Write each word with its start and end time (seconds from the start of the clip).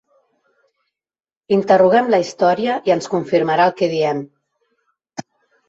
Interroguem 1.57 2.09
la 2.15 2.21
història, 2.25 2.79
i 2.89 2.95
ens 2.97 3.11
confirmarà 3.13 3.71
el 3.73 3.79
que 3.83 3.93
diem. 3.95 4.27